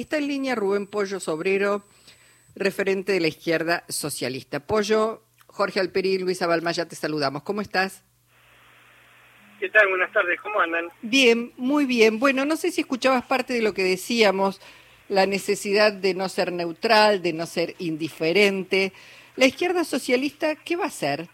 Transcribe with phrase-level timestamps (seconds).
[0.00, 1.84] Está en línea Rubén Pollo Sobrero,
[2.56, 4.58] referente de la izquierda socialista.
[4.58, 7.42] Pollo, Jorge Alperi y Luisa Balmaya, te saludamos.
[7.42, 8.02] ¿Cómo estás?
[9.58, 9.88] ¿Qué tal?
[9.88, 10.88] Buenas tardes, ¿cómo andan?
[11.02, 12.18] Bien, muy bien.
[12.18, 14.62] Bueno, no sé si escuchabas parte de lo que decíamos,
[15.10, 18.94] la necesidad de no ser neutral, de no ser indiferente.
[19.36, 21.28] ¿La izquierda socialista qué va a hacer?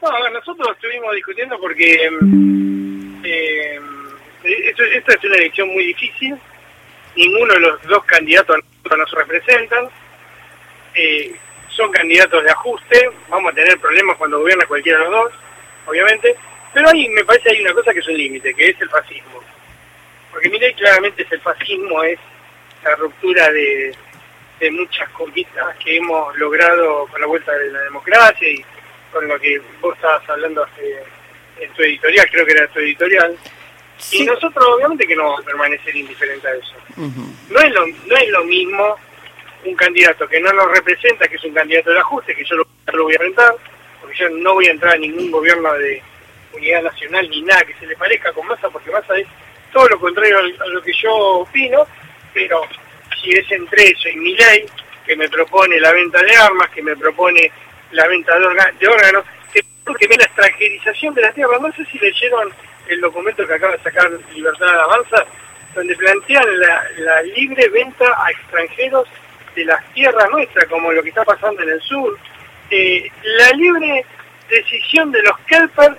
[0.00, 3.22] No, nosotros estuvimos discutiendo porque mm,
[4.46, 6.36] eh, esta es una elección muy difícil,
[7.16, 8.58] ninguno de los dos candidatos
[8.96, 9.88] nos representan,
[10.94, 11.34] eh,
[11.68, 15.32] son candidatos de ajuste, vamos a tener problemas cuando gobierna cualquiera de los dos,
[15.86, 16.34] obviamente,
[16.72, 19.42] pero ahí me parece hay una cosa que es un límite, que es el fascismo.
[20.30, 22.18] Porque mire, claramente es el fascismo, es
[22.84, 23.94] la ruptura de,
[24.60, 28.64] de muchas conquistas que hemos logrado con la vuelta de la democracia y
[29.12, 31.02] con lo que vos estabas hablando hace,
[31.60, 33.36] en tu editorial, creo que era tu editorial,
[34.12, 36.74] y nosotros obviamente que no vamos a permanecer indiferentes a eso.
[36.96, 38.96] no, es lo, no es lo mismo
[39.64, 43.04] un candidato que no nos representa, que es un candidato del ajuste, que yo lo,
[43.04, 43.54] voy a enfrentar,
[44.00, 46.02] porque yo no voy a entrar a ningún gobierno de
[46.52, 49.26] unidad nacional ni nada que se le parezca con Massa, porque Massa es
[49.72, 51.86] todo lo contrario a lo que yo opino,
[52.32, 52.62] pero
[53.20, 54.64] si es entre eso y mi ley,
[55.04, 57.50] que me propone la venta de armas, que me propone
[57.92, 58.46] la venta de,
[58.78, 62.52] de órganos, que, ve la extranjerización de la tierra, no sé si leyeron
[62.88, 65.24] el documento que acaba de sacar Libertad Avanza,
[65.74, 66.44] donde plantean
[66.98, 69.06] la, libre venta a extranjeros
[69.54, 72.18] de las tierras nuestras, como lo que está pasando en el sur,
[72.70, 74.04] eh, la libre
[74.48, 75.96] decisión de los kelpers,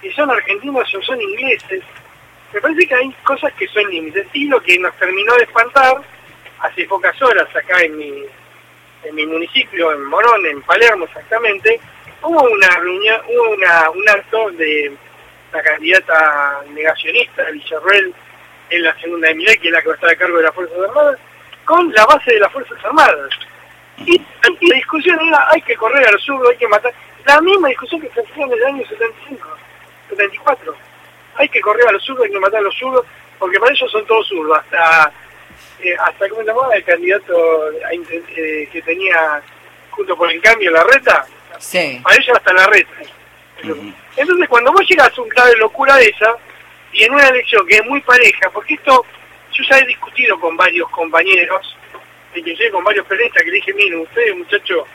[0.00, 1.82] si son argentinos o son ingleses.
[2.52, 4.26] Me parece que hay cosas que son límites.
[4.32, 6.00] Y lo que nos terminó de espantar,
[6.60, 8.24] hace pocas horas acá en mi,
[9.04, 11.80] en mi municipio, en Morón, en Palermo exactamente,
[12.22, 13.50] hubo una reunión, hubo
[13.92, 14.92] un acto de
[15.52, 18.14] la candidata negacionista, Villarreal,
[18.70, 20.44] en la segunda de Miley, que es la que va a estar a cargo de
[20.44, 21.18] las Fuerzas Armadas,
[21.64, 23.30] con la base de las Fuerzas Armadas.
[23.98, 26.92] Y, la discusión era, hay que correr al sur, hay que matar.
[27.26, 29.48] La misma discusión que se hacía en el año 75,
[30.10, 30.74] 74.
[31.36, 33.04] Hay que correr al sur, hay que matar a los zurdos,
[33.38, 34.58] porque para ellos son todos zurdos.
[34.58, 35.12] Hasta,
[35.82, 36.74] eh, hasta ¿cómo se llamaba?
[36.74, 39.42] El candidato eh, que tenía
[39.90, 41.26] junto por el cambio la reta.
[41.58, 42.00] Sí.
[42.02, 42.90] Para ellos hasta la reta.
[43.62, 46.36] Entonces, cuando vos llegas a un grado de locura de esa,
[46.92, 49.04] y en una elección que es muy pareja, porque esto
[49.52, 51.76] yo ya he discutido con varios compañeros,
[52.34, 54.86] inclusive con varios periodistas que le dije, miren, ustedes muchachos,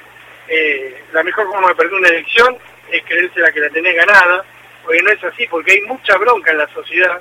[0.47, 2.57] eh, la mejor forma de perder una elección
[2.91, 4.45] es creerse la que la tenés ganada,
[4.83, 7.19] porque no es así, porque hay mucha bronca en la sociedad,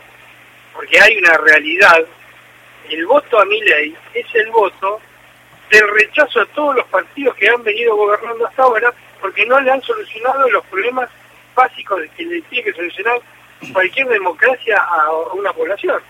[0.73, 2.05] porque hay una realidad.
[2.89, 5.01] El voto a mi ley es el voto
[5.71, 9.71] del rechazo a todos los partidos que han venido gobernando hasta ahora, porque no le
[9.71, 11.09] han solucionado los problemas
[11.55, 13.21] básicos que le tiene que solucionar
[13.73, 16.01] cualquier democracia a una población.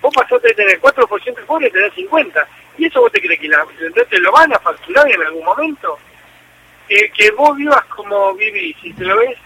[0.00, 2.46] Vos pasaste de tener 4% de pobres a tener 50%.
[2.78, 3.64] ¿Y eso vos te crees que la,
[4.08, 5.98] te lo van a facturar en algún momento?
[6.88, 9.36] Que, vos vivas como vivís y te lo ves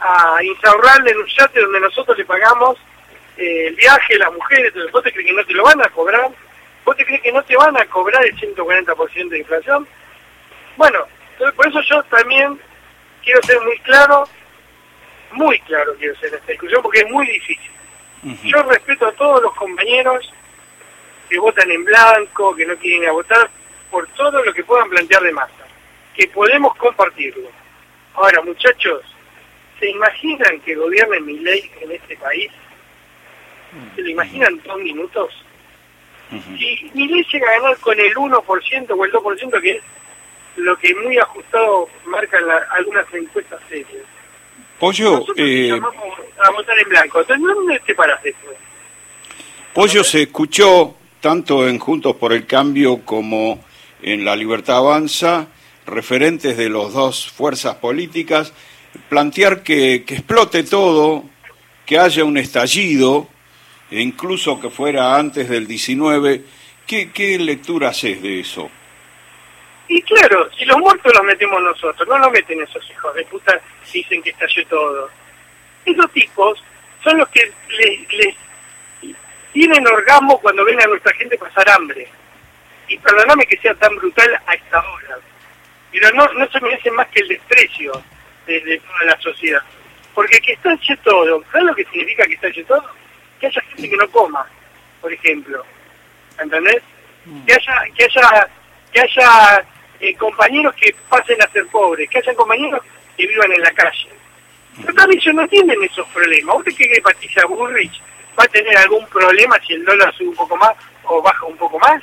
[0.00, 2.76] a instaurarle en un yate donde nosotros le pagamos
[3.36, 6.30] eh, el viaje, las mujeres, ¿vos te crees que no te lo van a cobrar?
[6.84, 9.86] ¿Vos te crees que no te van a cobrar el 140% de inflación?
[10.76, 11.06] Bueno,
[11.56, 12.60] por eso yo también
[13.22, 14.28] quiero ser muy claro
[15.34, 17.70] muy claro quiero ser esta discusión porque es muy difícil.
[18.44, 20.32] Yo respeto a todos los compañeros
[21.28, 23.50] que votan en blanco, que no quieren ir a votar,
[23.90, 25.66] por todo lo que puedan plantear de masa,
[26.14, 27.48] que podemos compartirlo.
[28.14, 29.02] Ahora, muchachos,
[29.78, 32.50] ¿se imaginan que gobierne mi ley en este país?
[33.94, 35.44] ¿Se lo imaginan dos minutos?
[36.30, 39.82] Si mi ley llega a ganar con el 1% o el 2%, que es
[40.56, 44.04] lo que muy ajustado marcan algunas encuestas serias,
[44.84, 47.20] Pollo, eh, a votar en blanco.
[47.22, 48.34] Entonces, ¿dónde te paraste?
[49.72, 53.64] Pollo se escuchó tanto en Juntos por el Cambio como
[54.02, 55.46] en La Libertad Avanza,
[55.86, 58.52] referentes de las dos fuerzas políticas,
[59.08, 61.24] plantear que, que explote todo,
[61.86, 63.26] que haya un estallido,
[63.90, 66.44] e incluso que fuera antes del 19.
[66.86, 68.68] ¿Qué, qué lectura haces de eso?
[69.88, 73.60] Y claro, si los muertos los metemos nosotros, no los meten esos hijos de puta,
[73.92, 75.10] dicen que estalló todo.
[75.84, 76.62] Esos tipos
[77.02, 78.34] son los que les,
[79.52, 82.08] tienen orgasmo cuando ven a nuestra gente pasar hambre.
[82.88, 85.18] Y perdóname que sea tan brutal a esta hora,
[85.92, 87.92] pero no, no se merecen más que el desprecio
[88.46, 89.62] de, toda la sociedad.
[90.14, 92.84] Porque que estalle todo, ¿sabes lo que significa que estalle todo?
[93.40, 94.46] Que haya gente que no coma,
[95.00, 95.64] por ejemplo.
[96.38, 96.82] ¿Entendés?
[97.46, 98.48] Que haya, que haya,
[98.92, 99.64] que haya
[100.08, 102.80] eh, compañeros que pasen a ser pobres, que hayan compañeros
[103.16, 104.08] que vivan en la calle.
[104.80, 106.56] Pero también ellos no tienen esos problemas.
[106.56, 108.00] ¿Usted cree que Patricia Bullrich
[108.38, 110.74] va a tener algún problema si el dólar sube un poco más
[111.04, 112.02] o baja un poco más.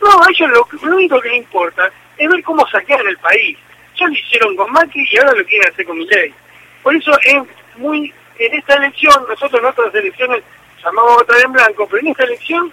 [0.00, 3.58] No, a ellos lo, único que les importa es ver cómo saquean el país.
[3.98, 6.34] Ya lo hicieron con Macri y ahora lo quieren hacer con Milei.
[6.82, 7.36] Por eso es
[7.76, 10.42] muy, en esta elección, nosotros en otras elecciones
[10.82, 12.72] llamamos a votar en blanco, pero en esta elección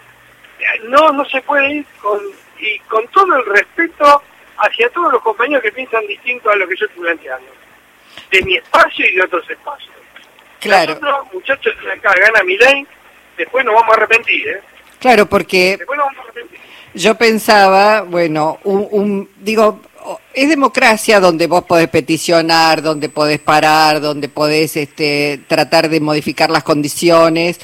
[0.59, 2.19] eh, no no se puede ir con,
[2.59, 4.21] y con todo el respeto
[4.57, 7.47] hacia todos los compañeros que piensan distinto a lo que yo estoy planteando.
[8.31, 9.91] De mi espacio y de otros espacios.
[10.59, 10.93] Claro.
[10.95, 12.85] Nosotros, muchachos, acá gana Milei,
[13.37, 14.61] después nos vamos a arrepentir, ¿eh?
[14.99, 16.59] Claro, porque Después nos vamos a arrepentir.
[16.93, 19.81] yo pensaba, bueno, un, un- digo,
[20.33, 26.49] es democracia donde vos podés peticionar, donde podés parar, donde podés este, tratar de modificar
[26.49, 27.59] las condiciones,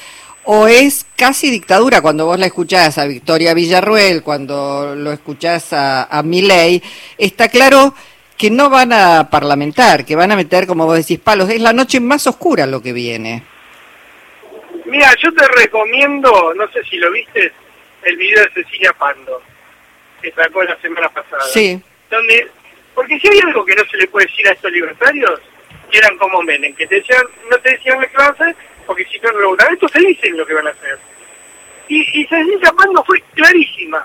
[0.52, 6.06] o es casi dictadura cuando vos la escuchás a Victoria Villarruel, cuando lo escuchás a,
[6.06, 6.82] a Milei,
[7.16, 7.94] está claro
[8.36, 11.48] que no van a parlamentar, que van a meter, como vos decís, palos.
[11.50, 13.44] Es la noche más oscura lo que viene.
[14.86, 17.52] Mira, yo te recomiendo, no sé si lo viste,
[18.02, 19.40] el video de Cecilia Pando,
[20.20, 21.44] que sacó la semana pasada.
[21.52, 21.80] Sí,
[22.10, 22.48] Donde,
[22.96, 25.40] porque si hay algo que no se le puede decir a estos libertarios,
[25.92, 28.56] que eran como Menem, que te decían, no te decían a hacer,
[28.90, 30.98] porque si no lo votan, estos te dicen lo que van a hacer.
[31.86, 34.04] Y, y Pando fue clarísima.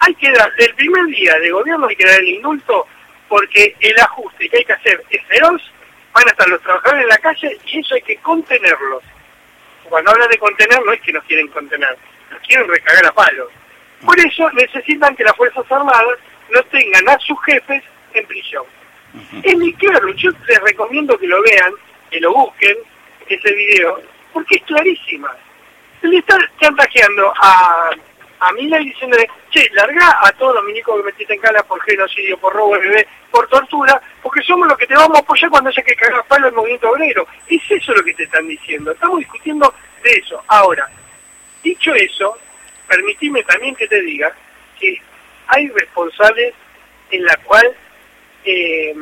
[0.00, 2.84] Hay que dar, el primer día de gobierno hay que dar el indulto,
[3.28, 5.62] porque el ajuste que hay que hacer es feroz,
[6.12, 9.04] van a estar los trabajadores en la calle y eso hay que contenerlos.
[9.84, 11.96] Cuando hablan de contener, no es que nos quieren contener,
[12.32, 13.50] nos quieren recagar a palos.
[14.04, 16.18] Por eso necesitan que las Fuerzas Armadas
[16.50, 17.84] no tengan a sus jefes
[18.14, 18.64] en prisión.
[19.44, 21.72] Es muy claro, yo les recomiendo que lo vean,
[22.10, 22.76] que lo busquen,
[23.28, 24.02] ese video,
[24.34, 25.34] porque es clarísima.
[26.02, 27.90] Le está chantajeando a,
[28.40, 32.36] a Milei diciéndole, che, larga a todos los milicos que metiste en cana por genocidio,
[32.36, 35.70] por robo de bebé, por tortura, porque somos los que te vamos a apoyar cuando
[35.70, 37.26] haya que cagar palo el movimiento obrero.
[37.48, 38.90] Es eso lo que te están diciendo.
[38.92, 39.72] Estamos discutiendo
[40.02, 40.42] de eso.
[40.48, 40.90] Ahora,
[41.62, 42.36] dicho eso,
[42.86, 44.30] permitime también que te diga
[44.78, 45.00] que
[45.46, 46.52] hay responsables
[47.10, 47.74] en la cual
[48.44, 48.94] eh,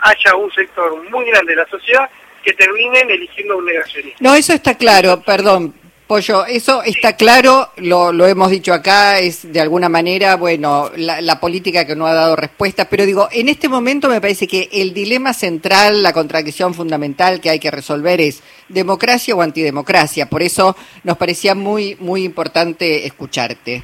[0.00, 2.08] haya un sector muy grande de la sociedad
[2.42, 4.18] que terminen eligiendo a un negacionista.
[4.20, 5.74] No, eso está claro, perdón,
[6.06, 11.22] Pollo, eso está claro, lo, lo hemos dicho acá, es de alguna manera, bueno, la,
[11.22, 14.68] la política que no ha dado respuesta, pero digo, en este momento me parece que
[14.72, 20.42] el dilema central, la contradicción fundamental que hay que resolver es democracia o antidemocracia, por
[20.42, 23.82] eso nos parecía muy, muy importante escucharte.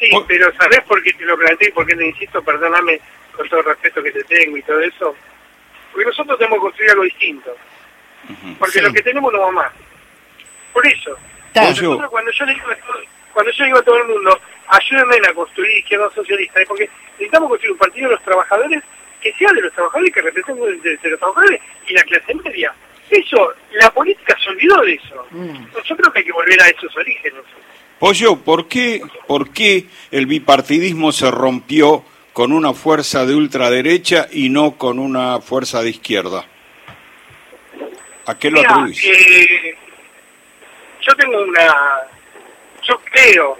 [0.00, 2.40] Sí, pero ¿sabés por qué te lo planteé y por qué te insisto?
[2.42, 3.00] Perdóname
[3.36, 5.14] con todo el respeto que te tengo y todo eso.
[5.92, 7.56] Porque nosotros tenemos que construir algo distinto.
[8.58, 8.80] Porque Sí.
[8.80, 9.72] lo que tenemos no va más.
[10.72, 11.16] Por eso.
[11.54, 13.00] Nosotros cuando yo le digo a todo,
[13.32, 17.48] cuando yo digo a todo el mundo, ayúdenme a construir izquierda socialista, es porque necesitamos
[17.48, 18.82] construir un partido de los trabajadores
[19.20, 22.72] que sea de los trabajadores, que represente de, de los trabajadores y la clase media.
[23.10, 25.26] Eso, la política se olvidó de eso.
[25.30, 25.64] Mm.
[25.84, 27.42] Yo creo que hay que volver a esos orígenes.
[27.98, 32.04] Pollo, ¿por qué, ¿por qué el bipartidismo se rompió
[32.38, 36.46] con una fuerza de ultraderecha y no con una fuerza de izquierda?
[38.26, 39.04] ¿A qué lo atribuís?
[39.04, 39.76] eh,
[41.00, 41.74] yo tengo una...
[42.84, 43.58] Yo creo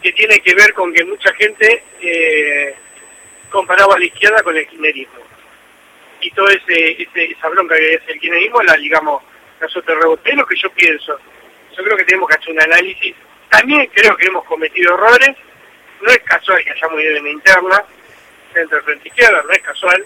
[0.00, 2.72] que tiene que ver con que mucha gente eh,
[3.50, 5.18] comparaba a la izquierda con el kirchnerismo.
[6.20, 9.24] Y toda ese, ese, esa bronca que es el kirchnerismo la ligamos
[9.60, 10.30] nosotros rebote.
[10.30, 11.18] Es lo que yo pienso.
[11.76, 13.16] Yo creo que tenemos que hacer un análisis.
[13.48, 15.34] También creo que hemos cometido errores.
[16.00, 17.84] No es casual que hayamos ido en interna
[18.54, 20.04] dentro del Frente Izquierda, no es casual.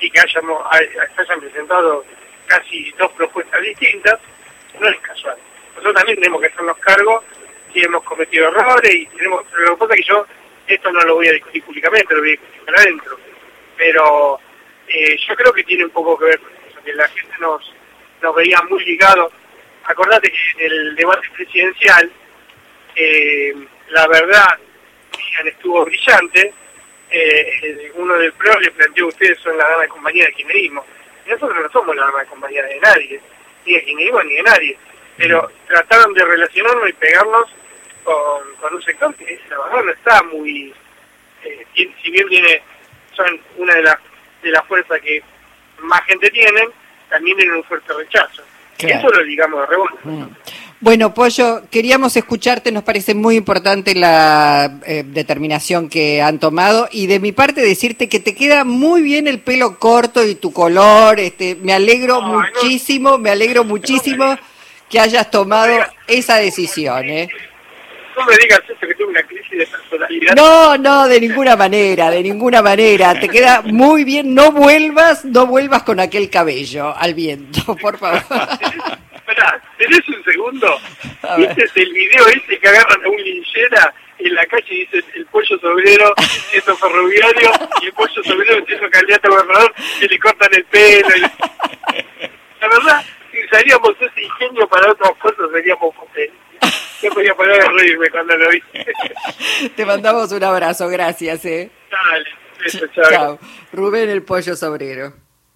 [0.00, 2.04] Y que hayamos, hayan presentado
[2.46, 4.18] casi dos propuestas distintas,
[4.78, 5.36] no es casual.
[5.70, 7.22] Nosotros también tenemos que hacernos cargo
[7.72, 10.26] si hemos cometido errores y tenemos, lo que pasa es que yo
[10.66, 13.18] esto no lo voy a discutir públicamente, lo voy a discutir para adentro.
[13.76, 14.40] Pero
[14.88, 17.72] eh, yo creo que tiene un poco que ver con eso, que la gente nos,
[18.22, 19.32] nos veía muy ligados.
[19.84, 22.10] Acordate que en el debate presidencial,
[22.94, 23.54] eh,
[23.88, 24.58] la verdad,
[25.18, 26.52] Miran estuvo brillante.
[27.10, 30.84] Eh, uno del PRO le planteó a ustedes son la dama de compañía del kirchnerismo.
[31.26, 33.20] Nosotros no somos la dama de compañía de nadie,
[33.66, 34.78] ni de kirchnerismo ni de nadie.
[35.16, 37.46] Pero trataron de relacionarnos y pegarnos
[38.04, 40.72] con, con un sector que la verdad no está muy...
[41.44, 42.62] eh, si bien tiene,
[43.14, 43.98] son una de las
[44.42, 45.22] de las fuerzas que
[45.80, 46.68] más gente tienen,
[47.08, 48.42] también tienen un fuerte rechazo.
[48.76, 48.98] Claro.
[48.98, 49.94] eso lo digamos de rebote.
[50.04, 50.26] Mm.
[50.80, 57.08] Bueno, Pollo, queríamos escucharte, nos parece muy importante la eh, determinación que han tomado y
[57.08, 61.18] de mi parte decirte que te queda muy bien el pelo corto y tu color,
[61.18, 62.40] este, me alegro no.
[62.40, 64.38] muchísimo, me alegro muchísimo
[64.88, 67.28] que hayas tomado esa decisión, ¿eh?
[68.16, 70.34] No me digas eso que tuve una crisis de personalidad.
[70.36, 73.18] No, no, de ninguna manera, de ninguna manera.
[73.18, 74.34] Te queda muy bien.
[74.34, 78.22] No vuelvas, no vuelvas con aquel cabello al viento, por favor.
[79.38, 80.80] Pará, ¿tenés un segundo?
[81.36, 85.26] ¿Viste el video ese que agarran a un linchera en la calle y dice el
[85.26, 86.12] pollo sobrero
[86.50, 87.50] siendo ferroviario
[87.82, 91.08] y el pollo sobrero siendo candidato a gobernador y le cortan el pelo?
[92.60, 96.36] La verdad, si usaríamos ese ingenio para otras cosas seríamos potentes.
[97.00, 98.60] Yo podía poner a reírme cuando lo vi.
[99.76, 101.44] Te mandamos un abrazo, gracias.
[101.44, 101.70] Eh.
[101.90, 103.38] Dale, chao.
[103.72, 105.27] Rubén el pollo sobrero.